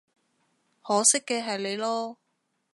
[0.81, 2.15] 可惜嘅係你囉